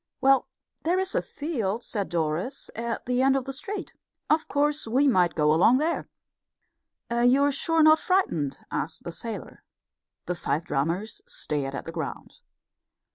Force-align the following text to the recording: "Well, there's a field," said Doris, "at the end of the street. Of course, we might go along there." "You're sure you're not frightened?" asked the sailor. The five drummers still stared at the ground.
"Well, 0.19 0.47
there's 0.81 1.13
a 1.13 1.21
field," 1.21 1.83
said 1.83 2.09
Doris, 2.09 2.71
"at 2.75 3.05
the 3.05 3.21
end 3.21 3.35
of 3.35 3.45
the 3.45 3.53
street. 3.53 3.93
Of 4.31 4.47
course, 4.47 4.87
we 4.87 5.07
might 5.07 5.35
go 5.35 5.53
along 5.53 5.77
there." 5.77 6.09
"You're 7.11 7.51
sure 7.51 7.75
you're 7.75 7.83
not 7.83 7.99
frightened?" 7.99 8.57
asked 8.71 9.03
the 9.03 9.11
sailor. 9.11 9.63
The 10.25 10.33
five 10.33 10.63
drummers 10.63 11.21
still 11.27 11.29
stared 11.29 11.75
at 11.75 11.85
the 11.85 11.91
ground. 11.91 12.39